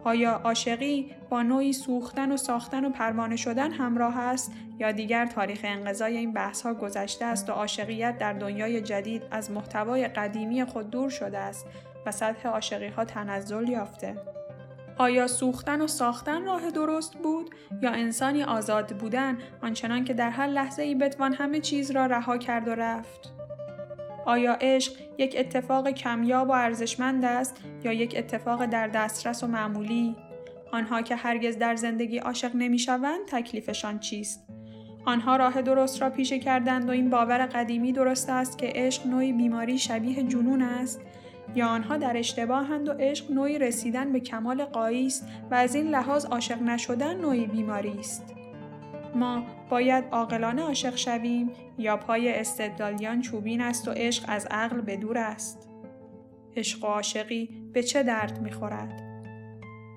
آیا 0.04 0.32
عاشقی 0.32 1.12
با 1.30 1.44
نوعی 1.44 1.74
سوختن 1.74 2.32
و 2.32 2.38
ساختن 2.38 2.86
و 2.86 2.90
پروانه 2.90 3.36
شدن 3.36 3.72
همراه 3.72 4.20
است 4.20 4.52
یا 4.80 4.92
دیگر 4.92 5.26
تاریخ 5.26 5.60
انقضای 5.64 6.18
این 6.18 6.34
بحث 6.34 6.62
ها 6.62 6.74
گذشته 6.74 7.26
است 7.26 7.50
و 7.50 7.54
عاشقیت 7.54 8.18
در 8.18 8.34
دنیای 8.34 8.82
جدید 8.82 9.24
از 9.32 9.52
محتوای 9.52 10.08
قدیمی 10.08 10.66
خود 10.66 10.90
دور 10.90 11.10
شده 11.10 11.38
است 11.38 11.66
و 12.06 12.12
سطح 12.12 12.48
عاشقی 12.48 12.88
ها 12.88 13.06
تنزل 13.06 13.70
یافته؟ 13.70 14.16
آیا 14.98 15.28
سوختن 15.28 15.82
و 15.82 15.88
ساختن 15.88 16.46
راه 16.46 16.72
درست 16.72 17.14
بود 17.18 17.50
یا 17.82 17.92
انسانی 17.92 18.44
آزاد 18.44 18.98
بودن 18.98 19.38
آنچنان 19.62 20.04
که 20.04 20.14
در 20.14 20.30
هر 20.30 20.48
لحظه 20.48 20.82
ای 20.82 20.96
بتوان 20.96 21.34
همه 21.34 21.60
چیز 21.60 21.92
را 21.92 22.06
رها 22.06 22.38
کرد 22.38 22.68
و 22.68 22.76
رفت؟ 22.76 23.34
آیا 24.26 24.58
عشق 24.62 24.94
یک 25.18 25.36
اتفاق 25.40 25.90
کمیاب 25.90 26.50
و 26.50 26.52
ارزشمند 26.52 27.26
است 27.26 27.56
یا 27.84 27.94
یک 27.94 28.16
اتفاق 28.18 28.66
در 28.66 28.88
دسترس 28.88 29.44
و 29.44 29.48
معمولی؟ 29.48 30.16
آنها 30.72 31.02
که 31.02 31.16
هرگز 31.16 31.58
در 31.58 31.76
زندگی 31.76 32.18
عاشق 32.18 32.56
نمی‌شوند 32.56 33.26
تکلیفشان 33.28 34.00
چیست؟ 34.00 34.44
آنها 35.06 35.36
راه 35.36 35.62
درست 35.62 36.02
را 36.02 36.10
پیشه 36.10 36.40
کردند 36.40 36.90
و 36.90 36.92
این 36.92 37.10
باور 37.10 37.46
قدیمی 37.46 37.92
درست 37.92 38.30
است 38.30 38.58
که 38.58 38.72
عشق 38.76 39.08
نوعی 39.08 39.34
بیماری 39.34 39.78
شبیه 39.78 40.24
جنون 40.24 40.62
است 40.62 41.02
یا 41.56 41.68
آنها 41.68 41.98
در 41.98 42.18
اشتباهند 42.18 42.90
و 42.90 42.92
عشق 42.92 43.32
نوعی 43.32 43.60
رسیدن 43.60 44.12
به 44.12 44.20
کمال 44.20 44.66
قایی 44.66 45.06
است 45.06 45.28
و 45.52 45.56
از 45.56 45.76
این 45.76 45.88
لحاظ 45.88 46.26
عاشق 46.26 46.62
نشدن 46.62 47.18
نوعی 47.18 47.48
بیماری 47.48 48.00
است 48.00 48.36
ما 49.16 49.44
باید 49.74 50.06
عاقلانه 50.12 50.62
عاشق 50.62 50.96
شویم 50.96 51.52
یا 51.78 51.98
پای 51.98 52.40
استدلالیان 52.40 53.22
چوبین 53.22 53.62
است 53.62 53.88
و 53.88 53.92
عشق 53.92 54.26
از 54.28 54.48
عقل 54.52 54.82
به 54.82 54.98
دور 54.98 55.18
است؟ 55.18 55.70
عشق 56.56 56.84
و 56.84 56.88
عاشقی 56.88 57.50
به 57.74 57.84
چه 57.84 58.04
درد 58.04 58.42
می‌خورد؟ 58.42 59.02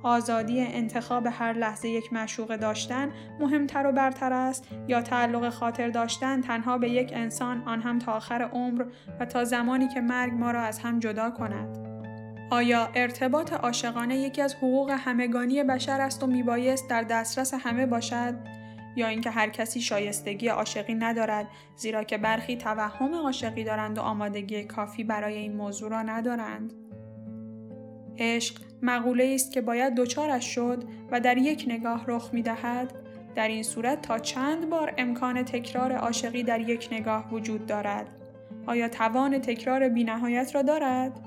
آزادی 0.02 0.60
انتخاب 0.60 1.26
هر 1.26 1.52
لحظه 1.52 1.88
یک 1.88 2.12
معشوق 2.12 2.56
داشتن 2.56 3.12
مهمتر 3.40 3.86
و 3.86 3.92
برتر 3.92 4.32
است 4.32 4.68
یا 4.88 5.02
تعلق 5.02 5.48
خاطر 5.48 5.88
داشتن 5.88 6.40
تنها 6.40 6.78
به 6.78 6.90
یک 6.90 7.10
انسان 7.14 7.62
آن 7.66 7.80
هم 7.80 7.98
تا 7.98 8.12
آخر 8.12 8.42
عمر 8.42 8.84
و 9.20 9.24
تا 9.24 9.44
زمانی 9.44 9.88
که 9.88 10.00
مرگ 10.00 10.32
ما 10.32 10.50
را 10.50 10.60
از 10.60 10.78
هم 10.78 10.98
جدا 10.98 11.30
کند؟ 11.30 11.78
آیا 12.50 12.88
ارتباط 12.94 13.52
عاشقانه 13.52 14.16
یکی 14.16 14.42
از 14.42 14.54
حقوق 14.54 14.90
همگانی 14.90 15.64
بشر 15.64 16.00
است 16.00 16.22
و 16.22 16.26
میبایست 16.26 16.90
در 16.90 17.02
دسترس 17.02 17.54
همه 17.54 17.86
باشد؟ 17.86 18.34
یا 18.96 19.06
اینکه 19.06 19.30
هر 19.30 19.48
کسی 19.48 19.80
شایستگی 19.80 20.48
عاشقی 20.48 20.94
ندارد 20.94 21.48
زیرا 21.76 22.04
که 22.04 22.18
برخی 22.18 22.56
توهم 22.56 23.14
عاشقی 23.14 23.64
دارند 23.64 23.98
و 23.98 24.00
آمادگی 24.00 24.64
کافی 24.64 25.04
برای 25.04 25.36
این 25.36 25.56
موضوع 25.56 25.90
را 25.90 26.02
ندارند. 26.02 26.72
عشق 28.18 28.60
مقوله 28.82 29.32
است 29.34 29.52
که 29.52 29.60
باید 29.60 29.94
دچارش 29.94 30.54
شد 30.54 30.84
و 31.10 31.20
در 31.20 31.36
یک 31.36 31.64
نگاه 31.68 32.04
رخ 32.08 32.30
می 32.32 32.42
دهد 32.42 32.92
در 33.34 33.48
این 33.48 33.62
صورت 33.62 34.02
تا 34.02 34.18
چند 34.18 34.70
بار 34.70 34.94
امکان 34.98 35.42
تکرار 35.42 35.92
عاشقی 35.92 36.42
در 36.42 36.60
یک 36.60 36.88
نگاه 36.92 37.30
وجود 37.30 37.66
دارد؟ 37.66 38.08
آیا 38.66 38.88
توان 38.88 39.38
تکرار 39.38 39.88
بینهایت 39.88 40.54
را 40.54 40.62
دارد؟ 40.62 41.25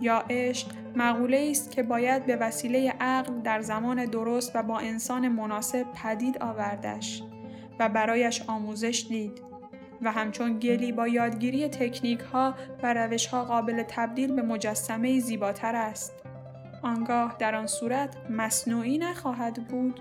یا 0.00 0.24
عشق 0.30 0.68
مقوله 0.96 1.48
است 1.50 1.70
که 1.70 1.82
باید 1.82 2.26
به 2.26 2.36
وسیله 2.36 2.94
عقل 3.00 3.40
در 3.40 3.60
زمان 3.60 4.04
درست 4.04 4.52
و 4.54 4.62
با 4.62 4.78
انسان 4.78 5.28
مناسب 5.28 5.86
پدید 6.02 6.38
آوردش 6.38 7.22
و 7.78 7.88
برایش 7.88 8.42
آموزش 8.46 9.06
دید 9.08 9.42
و 10.02 10.12
همچون 10.12 10.58
گلی 10.58 10.92
با 10.92 11.08
یادگیری 11.08 11.68
تکنیک 11.68 12.20
ها 12.20 12.54
و 12.82 12.94
روش 12.94 13.26
ها 13.26 13.44
قابل 13.44 13.82
تبدیل 13.82 14.32
به 14.32 14.42
مجسمه 14.42 15.20
زیباتر 15.20 15.74
است. 15.74 16.12
آنگاه 16.82 17.36
در 17.38 17.54
آن 17.54 17.66
صورت 17.66 18.16
مصنوعی 18.30 18.98
نخواهد 18.98 19.68
بود؟ 19.68 20.00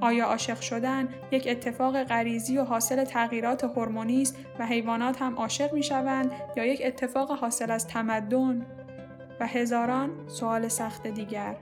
آیا 0.00 0.26
عاشق 0.26 0.60
شدن 0.60 1.08
یک 1.30 1.46
اتفاق 1.48 2.04
غریزی 2.04 2.58
و 2.58 2.64
حاصل 2.64 3.04
تغییرات 3.04 3.64
هورمونی 3.64 4.22
است 4.22 4.36
و 4.58 4.66
حیوانات 4.66 5.22
هم 5.22 5.34
عاشق 5.36 5.72
می 5.72 5.82
شوند 5.82 6.32
یا 6.56 6.64
یک 6.64 6.82
اتفاق 6.84 7.30
حاصل 7.30 7.70
از 7.70 7.86
تمدن؟ 7.86 8.66
و 9.40 9.46
هزاران 9.46 10.10
سوال 10.28 10.68
سخت 10.68 11.06
دیگر. 11.06 11.56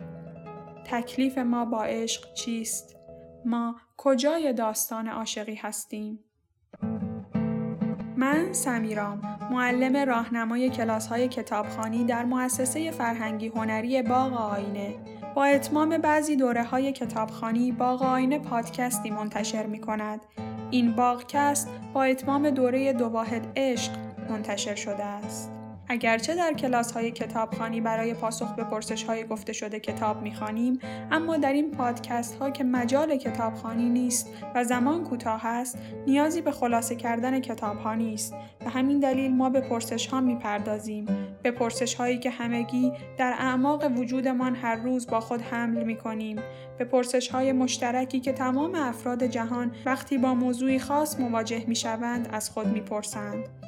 تکلیف 0.84 1.38
ما 1.38 1.64
با 1.64 1.84
عشق 1.84 2.32
چیست؟ 2.32 2.96
ما 3.44 3.76
کجای 3.96 4.52
داستان 4.52 5.08
عاشقی 5.08 5.54
هستیم؟ 5.54 6.18
من 8.16 8.52
سمیرام 8.52 9.20
معلم 9.50 9.96
راهنمای 10.08 10.70
کلاس 10.70 11.06
های 11.06 11.28
کتابخانی 11.28 12.04
در 12.04 12.24
مؤسسه 12.24 12.90
فرهنگی 12.90 13.48
هنری 13.48 14.02
باغ 14.02 14.32
آینه. 14.32 15.11
با 15.34 15.44
اتمام 15.44 15.98
بعضی 15.98 16.36
دوره 16.36 16.64
های 16.64 16.92
کتابخانی 16.92 17.72
باغ 17.72 18.02
آینه 18.02 18.38
پادکستی 18.38 19.10
منتشر 19.10 19.66
می 19.66 19.80
کند. 19.80 20.20
این 20.70 20.92
باغکست 20.92 21.68
با 21.94 22.04
اتمام 22.04 22.50
دوره 22.50 22.92
دو 22.92 23.06
واحد 23.06 23.46
عشق 23.56 23.92
منتشر 24.30 24.74
شده 24.74 25.04
است. 25.04 25.61
اگرچه 25.92 26.34
در 26.34 26.52
کلاس 26.52 26.92
های 26.92 27.10
کتابخانی 27.10 27.80
برای 27.80 28.14
پاسخ 28.14 28.54
به 28.54 28.64
پرسش 28.64 29.04
های 29.04 29.24
گفته 29.24 29.52
شده 29.52 29.80
کتاب 29.80 30.22
می‌خوانیم 30.22 30.78
اما 31.10 31.36
در 31.36 31.52
این 31.52 31.70
پادکست 31.70 32.34
ها 32.34 32.50
که 32.50 32.64
مجال 32.64 33.16
کتابخانی 33.16 33.88
نیست 33.88 34.28
و 34.54 34.64
زمان 34.64 35.04
کوتاه 35.04 35.46
است 35.46 35.78
نیازی 36.06 36.40
به 36.40 36.52
خلاصه 36.52 36.96
کردن 36.96 37.40
کتاب 37.40 37.78
ها 37.78 37.94
نیست 37.94 38.34
و 38.66 38.70
همین 38.70 39.00
دلیل 39.00 39.34
ما 39.34 39.50
به 39.50 39.60
پرسش 39.60 40.06
ها 40.06 40.20
می‌پردازیم 40.20 41.06
به 41.42 41.50
پرسش 41.50 41.94
هایی 41.94 42.18
که 42.18 42.30
همگی 42.30 42.92
در 43.18 43.34
اعماق 43.38 43.98
وجودمان 43.98 44.54
هر 44.54 44.76
روز 44.76 45.06
با 45.06 45.20
خود 45.20 45.42
حمل 45.42 45.84
می 45.84 45.96
کنیم 45.96 46.36
به 46.78 46.84
پرسش 46.84 47.28
های 47.28 47.52
مشترکی 47.52 48.20
که 48.20 48.32
تمام 48.32 48.74
افراد 48.74 49.24
جهان 49.24 49.72
وقتی 49.86 50.18
با 50.18 50.34
موضوعی 50.34 50.78
خاص 50.78 51.20
مواجه 51.20 51.64
می 51.66 51.76
شوند 51.76 52.28
از 52.32 52.50
خود 52.50 52.66
می 52.66 52.80
پرسند. 52.80 53.61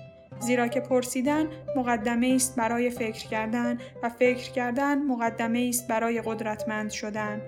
زیرا 0.45 0.69
که 0.69 0.81
پرسیدن 0.81 1.47
مقدمه 1.77 2.33
است 2.37 2.57
برای 2.57 2.91
فکر 2.91 3.29
کردن 3.29 3.79
و 4.03 4.09
فکر 4.09 4.53
کردن 4.53 5.03
مقدمه 5.03 5.67
است 5.69 5.89
برای 5.89 6.23
قدرتمند 6.25 6.91
شدن. 6.91 7.41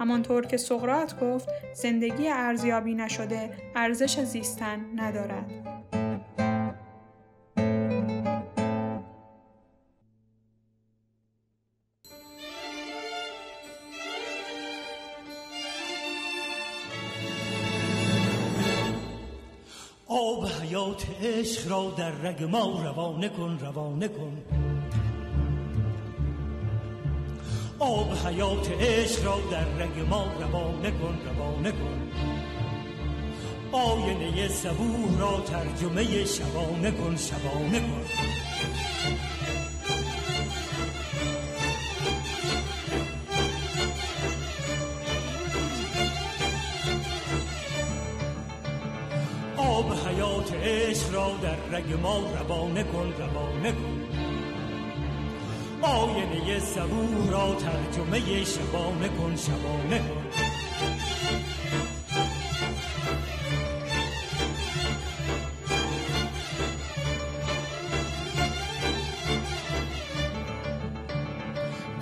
همانطور 0.00 0.46
که 0.46 0.56
سقراط 0.56 1.18
گفت 1.20 1.48
زندگی 1.74 2.28
ارزیابی 2.28 2.94
نشده 2.94 3.50
ارزش 3.76 4.20
زیستن 4.20 4.80
ندارد. 4.96 5.79
حیات 21.00 21.22
عشق 21.22 21.70
را 21.70 21.94
در 21.96 22.10
رگ 22.10 22.42
ما 22.42 22.82
روانه 22.84 23.28
کن 23.28 23.58
روانه 23.60 24.08
کن. 24.08 24.42
آب 27.78 28.12
حیات 28.26 28.70
عشق 28.70 29.24
را 29.24 29.38
در 29.50 29.64
رگ 29.64 30.00
ما 30.08 30.26
روانه 30.40 30.90
کن 30.90 31.18
روانه 31.26 31.72
کن. 31.72 32.10
آینه 33.72 34.48
صبوح 34.48 35.18
را 35.18 35.40
ترجمه 35.40 36.24
شبانه 36.24 36.90
کن 36.90 37.16
شبانه 37.16 37.80
کن. 37.80 38.04
رگ 51.72 51.92
ما 52.02 52.18
روانه 52.18 52.82
کن 52.82 53.12
روانه 53.18 53.72
کن. 53.72 54.00
آینه 55.82 56.58
صبور 56.58 57.30
را 57.30 57.54
ترجمه 57.54 58.44
شبانه 58.44 59.08
کن 59.08 59.36
شبانه 59.36 59.98
کن. 59.98 60.24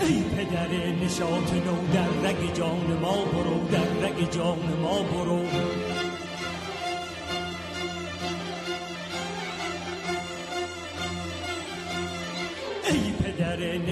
ای 0.01 0.23
پدر 0.23 0.69
نشاط 1.05 1.53
نو 1.53 1.77
در 1.93 2.29
رگ 2.29 2.55
جان 2.55 2.99
ما 3.03 3.25
برو 3.25 3.69
در 3.73 4.07
رگ 4.07 4.31
جان 4.31 4.79
ما 4.83 5.03
برو. 5.03 5.43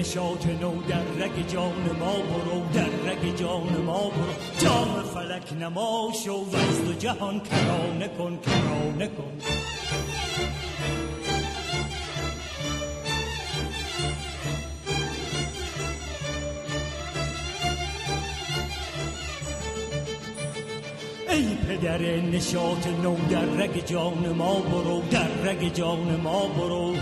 نشاط 0.07 0.45
نو 0.45 0.81
در 0.81 1.25
رگ 1.25 1.47
جان 1.47 1.97
ما 1.99 2.13
برو 2.13 2.63
در 2.73 3.11
رگ 3.11 3.35
جان 3.35 3.77
ما 3.85 4.09
برو. 4.09 4.33
جام 4.59 5.03
فلک 5.13 5.53
نما 5.53 6.11
شو 6.25 6.35
و 6.35 6.93
جهان 6.99 7.39
کرانه 7.39 8.07
کن 8.07 8.39
کرانه 8.45 9.07
کن. 9.07 9.31
ای 21.29 21.55
پدر 21.67 22.01
نشاط 22.01 22.87
نو 23.03 23.15
در 23.29 23.45
رگ 23.45 23.85
جان 23.85 24.29
ما 24.37 24.59
برو 24.59 25.01
در 25.11 25.51
رگ 25.51 25.73
جان 25.73 26.19
ما 26.23 26.47
برو. 26.47 26.95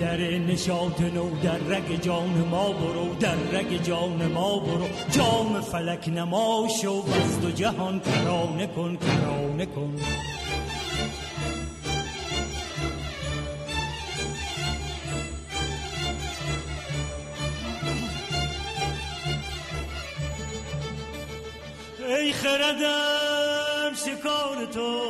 پدر 0.00 0.38
نشاط 0.38 1.00
نو 1.00 1.30
در 1.42 1.58
رگ 1.58 2.00
جان 2.00 2.48
ما 2.50 2.72
برو 2.72 3.14
در 3.14 3.34
رگ 3.34 3.82
جان 3.82 4.26
ما 4.26 4.58
برو. 4.58 4.88
جام 5.10 5.60
فلک 5.60 6.08
نما 6.08 6.68
شو 6.82 7.04
از 7.22 7.40
دو 7.40 7.50
جهان 7.50 8.00
کرانه 8.00 8.66
کن 8.66 8.96
کرانه 8.96 9.66
کن. 9.66 9.96
ای 22.08 22.32
خردم 22.32 23.94
شکار 23.94 24.66
تو. 24.74 25.09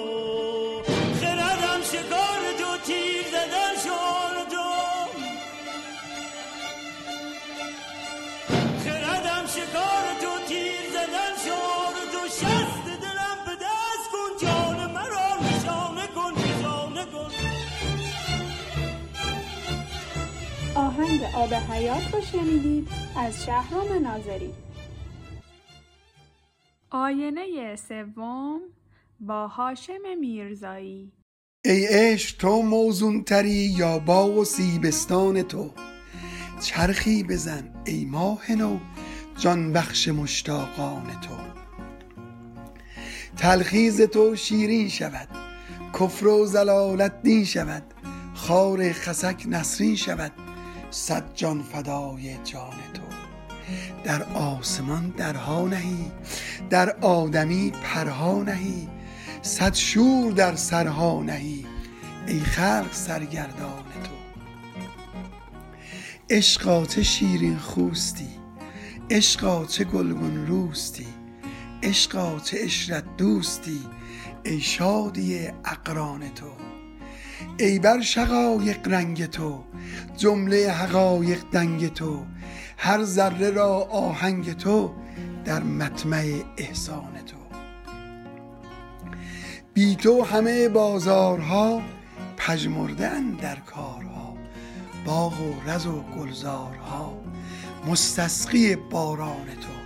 آب 21.40 21.54
حیات 21.54 22.14
رو 22.14 22.20
شنیدید 22.20 22.88
از 23.16 23.44
شهرام 23.44 24.06
ناظری. 24.06 24.52
آینه 26.90 27.76
سوم 27.76 28.60
با 29.20 29.46
هاشم 29.48 30.18
میرزایی. 30.20 31.12
ای 31.64 31.86
عشق 31.86 32.36
تو 32.36 32.62
موزون 32.62 33.24
تری 33.24 33.50
یا 33.50 33.98
باغ 33.98 34.38
و 34.38 34.44
سیبستان 34.44 35.42
تو؟ 35.42 35.70
چرخی 36.62 37.22
بزن 37.22 37.74
ای 37.86 38.04
ماه 38.04 38.52
نو 38.52 38.78
جان 39.38 39.72
بخش 39.72 40.08
مشتاقان 40.08 41.06
تو. 41.20 41.36
تلخیز 43.36 44.00
تو 44.00 44.36
شیرین 44.36 44.88
شود 44.88 45.28
کفر 46.00 46.26
و 46.26 46.46
زلالت 46.46 47.22
دین 47.22 47.44
شود 47.44 47.82
خار 48.34 48.92
خسک 48.92 49.44
نسرین 49.48 49.96
شود. 49.96 50.49
صد 50.90 51.24
جان 51.34 51.62
فدای 51.62 52.36
جان 52.44 52.74
تو. 52.94 53.02
در 54.04 54.22
آسمان 54.22 55.08
درها 55.08 55.68
نهی 55.68 56.12
در 56.70 56.96
آدمی 57.00 57.70
پرها 57.70 58.42
نهی 58.42 58.88
صد 59.42 59.74
شور 59.74 60.32
در 60.32 60.54
سرها 60.56 61.22
نهی 61.22 61.66
ای 62.26 62.40
خلق 62.40 62.92
سرگردان 62.92 63.84
تو. 64.04 64.10
عشقا 66.30 66.86
چه 66.86 67.02
شیرین 67.02 67.58
خوستی 67.58 68.28
عشقا 69.10 69.64
چه 69.64 69.84
گلگون 69.84 70.46
روستی 70.46 71.06
عشقا 71.82 72.38
چه 72.40 72.64
عشرت 72.64 73.16
دوستی 73.16 73.80
ای 74.44 74.60
شادی 74.60 75.48
اقران 75.64 76.28
تو. 76.34 76.69
ای 77.58 77.78
بر 77.78 78.00
شقایق 78.00 78.88
رنگ 78.88 79.26
تو 79.26 79.64
جمله 80.16 80.72
حقایق 80.72 81.42
دنگ 81.52 81.92
تو 81.92 82.24
هر 82.76 83.04
ذره 83.04 83.50
را 83.50 83.88
آهنگ 83.90 84.56
تو 84.56 84.92
در 85.44 85.62
مطمع 85.62 86.32
احسان 86.56 87.12
تو. 87.26 87.36
بی 89.74 89.96
تو 89.96 90.24
همه 90.24 90.68
بازارها 90.68 91.82
پژمرده 92.36 93.10
در 93.42 93.56
کارها 93.56 94.36
باغ 95.04 95.40
و 95.40 95.70
رز 95.70 95.86
و 95.86 96.02
گلزارها 96.02 97.20
مستسقی 97.86 98.76
باران 98.76 99.46
تو. 99.46 99.80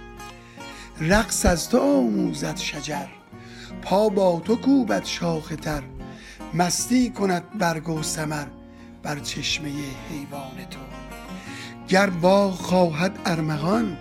رقص 1.04 1.46
از 1.46 1.68
تو 1.68 1.78
آموزد 1.78 2.56
شجر 2.56 3.06
پا 3.82 4.08
با 4.08 4.40
تو 4.44 4.56
کوبد 4.56 5.04
شاخ 5.04 5.52
تر 5.62 5.82
مستی 6.54 7.10
کند 7.10 7.58
برگ 7.58 7.88
و 7.88 8.02
سمر 8.02 8.46
بر 9.02 9.18
چشمه 9.18 9.70
حیوان 10.10 10.64
تو. 10.70 10.80
گر 11.88 12.10
باغ 12.10 12.54
خواهد 12.54 13.18
ارمغان 13.26 13.96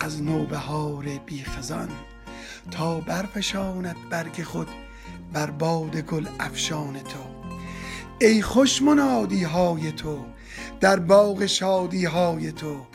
از 0.00 0.22
نوبهار 0.22 1.04
بیخزان 1.26 1.88
تا 2.70 3.00
برفشاند 3.00 3.96
برگ 4.10 4.42
خود 4.42 4.68
بر 5.32 5.50
باد 5.50 5.96
گل 5.96 6.26
افشان 6.40 6.94
تو. 6.94 7.50
ای 8.20 8.42
خوش 8.42 8.82
منادی 8.82 9.42
های 9.42 9.92
تو 9.92 10.24
در 10.80 10.98
باغ 10.98 11.46
شادی 11.46 12.04
های 12.04 12.52
تو 12.52 12.86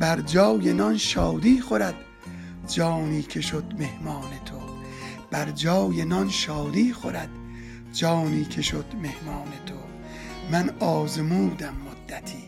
بر 0.00 0.20
جای 0.20 0.72
نان 0.72 0.96
شادی 0.96 1.60
خورد 1.60 1.94
جانی 2.66 3.22
که 3.22 3.40
شد 3.40 3.64
مهمان 3.78 4.30
تو. 4.44 4.60
بر 5.30 5.50
جای 5.50 6.04
نان 6.04 6.28
شادی 6.28 6.92
خورد 6.92 7.28
جانی 7.92 8.44
که 8.44 8.62
شد 8.62 8.84
مهمان 8.94 9.48
تو. 9.66 9.74
من 10.50 10.70
آزمودم 10.80 11.74
مدتی 11.74 12.44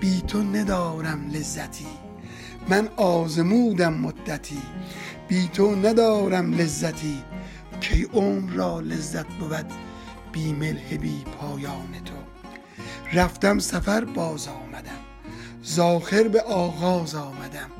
بی 0.00 0.20
تو 0.20 0.42
ندارم 0.42 1.30
لذتی. 1.30 1.86
من 2.68 2.88
آزمودم 2.96 3.94
مدتی 3.94 4.62
بی 5.28 5.48
تو 5.48 5.74
ندارم 5.74 6.52
لذتی. 6.52 7.22
کی 7.80 8.02
عمر 8.12 8.52
را 8.52 8.80
لذت 8.80 9.26
بود 9.26 9.72
بی 10.32 10.52
ملح 10.52 10.96
بی 10.96 11.24
پایان 11.38 11.92
تو. 12.04 12.14
رفتم 13.12 13.58
سفر 13.58 14.04
باز 14.04 14.48
آمدم 14.48 15.00
زاخر 15.62 16.28
به 16.28 16.42
آغاز 16.42 17.14
آمدم. 17.14 17.70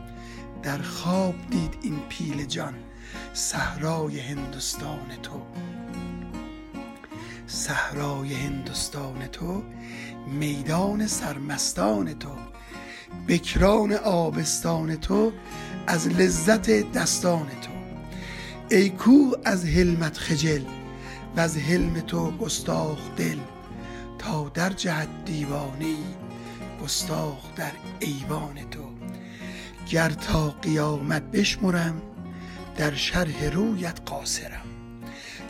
در 0.63 0.79
خواب 0.79 1.35
دید 1.51 1.75
این 1.83 1.99
پیل 2.09 2.45
جان 2.45 2.75
صحرای 3.35 4.21
هندوستان 4.21 5.09
تو. 5.23 5.43
صحرای 7.53 8.35
هندوستان 8.35 9.27
تو 9.27 9.63
میدان 10.27 11.07
سرمستان 11.07 12.15
تو 12.15 12.29
بکران 13.29 13.93
آبستان 13.93 14.97
تو 14.97 15.33
از 15.87 16.09
لذت 16.09 16.93
دستان 16.93 17.47
تو. 17.47 17.71
ای 18.77 18.91
کو 18.91 19.37
از 19.45 19.65
حلمت 19.65 20.19
خجل 20.19 20.65
و 21.37 21.41
از 21.41 21.57
حلم 21.57 22.01
تو 22.01 22.31
گستاخ 22.31 22.99
دل 23.17 23.39
تا 24.19 24.49
در 24.55 24.71
جهت 24.71 25.09
دیوانه 25.25 25.95
گستاخ 26.85 27.55
در 27.57 27.73
ایوان 28.01 28.55
تو. 28.71 28.85
گر 29.91 30.11
تا 30.11 30.51
قیامت 30.51 31.23
بشمرم 31.23 32.03
در 32.77 32.95
شرح 32.95 33.45
رویت 33.45 34.01
قاصرم. 34.07 34.70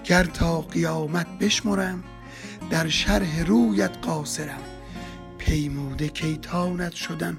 گر 0.04 0.24
تا 0.24 0.60
قیامت 0.60 1.26
بشمرم 1.38 2.04
در 2.70 2.88
شرح 2.88 3.44
رویت 3.44 3.98
قاصرم. 4.02 4.62
پیموده 5.38 6.08
کیتانت 6.08 6.92
شدن 6.92 7.38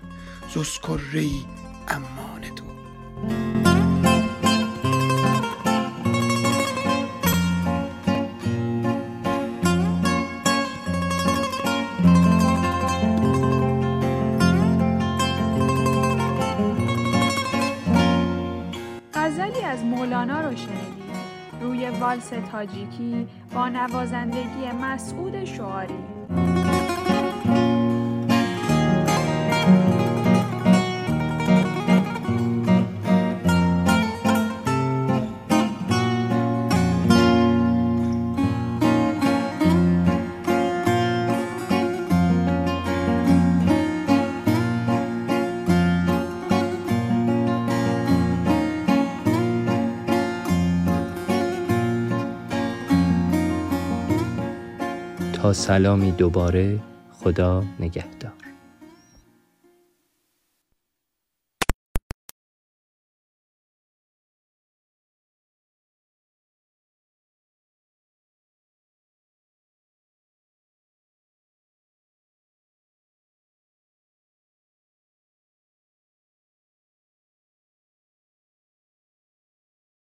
زسکری 0.56 1.46
امان 1.88 2.42
تو. 2.56 2.64
والس 22.12 22.30
تاجیکی 22.52 23.28
با 23.56 23.70
نوازندگی 23.70 24.72
مسعود 24.82 25.46
شعاری. 25.46 26.21
سلامی 55.54 56.12
دوباره 56.12 56.80
خدا 57.12 57.64
نگهدار. 57.80 58.21